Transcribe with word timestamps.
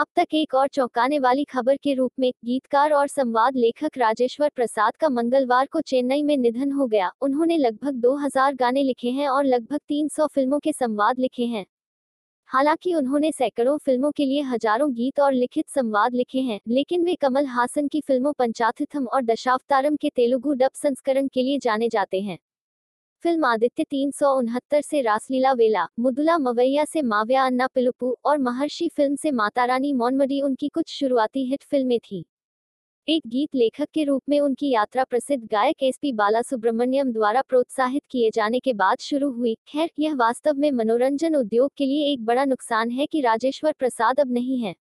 अब 0.00 0.06
तक 0.16 0.34
एक 0.34 0.54
और 0.54 0.68
चौंकाने 0.68 1.18
वाली 1.18 1.44
खबर 1.44 1.76
के 1.76 1.94
रूप 1.94 2.12
में, 2.18 2.32
गीतकार 2.44 2.92
और 2.92 3.06
संवाद 3.06 3.56
लेखक 3.56 3.98
राजेश्वर 3.98 4.48
प्रसाद 4.48 4.96
का 4.96 5.08
मंगलवार 5.08 5.66
को 5.66 5.80
चेन्नई 5.80 6.22
में 6.22 6.36
निधन 6.36 6.72
हो 6.72 6.86
गया। 6.86 7.10
उन्होंने 7.22 7.56
लगभग 7.56 7.94
2000 7.94 8.54
गाने 8.54 8.82
लिखे 8.82 9.10
हैं 9.10 9.28
और 9.28 9.44
लगभग 9.44 9.80
300 9.88 10.26
फ़िल्मों 10.26 10.58
के 10.58 10.72
संवाद 10.72 11.18
लिखे 11.18 11.44
हैं। 11.44 11.66
हालाँकि 12.50 12.94
उन्होंने 12.94 13.32
सैकड़ों 13.32 13.78
फ़िल्मों 13.78 14.10
के 14.10 14.24
लिए 14.24 14.42
हज़ारों 14.42 14.92
गीत 14.94 15.20
और 15.20 15.32
लिखित 15.32 15.68
संवाद 15.68 16.14
लिखे 16.14 16.40
हैं, 16.40 16.60
लेकिन 16.68 17.04
वे 17.04 17.14
कमल 17.14 17.46
हासन 17.46 17.88
की 17.88 18.00
फ़िल्मों 18.00 18.32
पंचाथिथम 18.32 19.06
और 19.06 19.22
दशावतारम 19.22 19.96
के 19.96 20.10
तेलुगु 20.10 20.52
डब 20.52 20.70
संस्करण 20.74 21.28
के 21.28 21.42
लिए 21.42 21.58
जाने 21.58 21.88
जाते 21.88 22.20
हैं। 22.20 22.38
फ़िल्म 23.22 23.44
आदित्य 23.44 23.84
तीन 23.84 24.10
सौ 24.10 24.32
उनहत्तर 24.34 24.80
से 24.80 25.00
रासलीला 25.02 25.52
वेला, 25.52 25.86
मुदुला 25.98 26.36
मवैया 26.38 26.84
से 26.84 27.02
माव्या 27.02 27.44
अन्ना 27.46 27.66
पिलुपु 27.66 28.14
और 28.24 28.38
महर्षि 28.38 28.88
फ़िल्म 28.88 29.16
से 29.16 29.30
मातारानी 29.30 29.92
मोनमडी 29.92 30.40
उनकी 30.42 30.68
कुछ 30.68 30.88
शुरुआती 30.88 31.44
हिट 31.44 31.62
फ़िल्में 31.62 31.98
थी। 32.00 32.24
एक 33.08 33.22
गीत 33.26 33.54
लेखक 33.54 33.88
के 33.94 34.04
रूप 34.04 34.22
में 34.28 34.38
उनकी 34.40 34.70
यात्रा 34.70 35.04
प्रसिद्ध 35.04 35.42
गायक 35.44 35.82
एस 35.82 35.98
पी 36.02 36.12
बाला 36.12 36.42
सुब्रमण्यम 36.42 37.12
द्वारा 37.12 37.42
प्रोत्साहित 37.42 38.02
किए 38.10 38.30
जाने 38.30 38.60
के 38.60 38.72
बाद 38.72 38.98
शुरू 39.00 39.30
हुई। 39.30 39.54
खैर, 39.68 39.90
यह 39.98 40.14
वास्तव 40.14 40.54
में 40.54 40.70
मनोरंजन 40.70 41.36
उद्योग 41.36 41.70
के 41.76 41.86
लिए 41.86 42.12
एक 42.12 42.24
बड़ा 42.24 42.44
नुकसान 42.44 42.90
है 42.90 43.06
कि 43.06 43.20
राजेश्वर 43.20 43.72
प्रसाद 43.72 44.20
अब 44.20 44.32
नहीं 44.32 44.58
है। 44.58 44.74